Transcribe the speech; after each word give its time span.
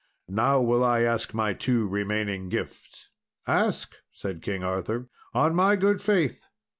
Now 0.29 0.59
will 0.61 0.83
I 0.83 1.01
ask 1.03 1.31
my 1.31 1.53
two 1.53 1.87
remaining 1.87 2.49
gifts." 2.49 3.09
"Ask," 3.45 3.93
said 4.11 4.41
King 4.41 4.63
Arthur, 4.63 5.09
"on 5.31 5.53
my 5.53 5.75
good 5.75 6.01
faith." 6.01 6.47